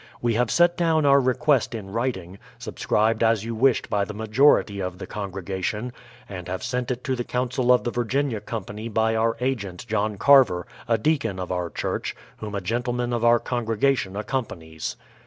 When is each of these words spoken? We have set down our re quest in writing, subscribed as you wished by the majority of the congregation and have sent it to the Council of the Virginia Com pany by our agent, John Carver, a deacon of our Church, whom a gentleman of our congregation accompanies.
We 0.19 0.33
have 0.33 0.49
set 0.49 0.77
down 0.77 1.05
our 1.05 1.19
re 1.19 1.35
quest 1.35 1.75
in 1.75 1.91
writing, 1.91 2.39
subscribed 2.57 3.21
as 3.21 3.45
you 3.45 3.53
wished 3.53 3.87
by 3.87 4.03
the 4.03 4.15
majority 4.15 4.79
of 4.79 4.97
the 4.97 5.05
congregation 5.05 5.93
and 6.27 6.47
have 6.47 6.63
sent 6.63 6.89
it 6.89 7.03
to 7.03 7.15
the 7.15 7.23
Council 7.23 7.71
of 7.71 7.83
the 7.83 7.91
Virginia 7.91 8.39
Com 8.41 8.63
pany 8.65 8.91
by 8.91 9.15
our 9.15 9.37
agent, 9.41 9.85
John 9.87 10.17
Carver, 10.17 10.65
a 10.87 10.97
deacon 10.97 11.37
of 11.37 11.51
our 11.51 11.69
Church, 11.69 12.15
whom 12.37 12.55
a 12.55 12.61
gentleman 12.61 13.13
of 13.13 13.23
our 13.23 13.37
congregation 13.37 14.15
accompanies. 14.15 14.95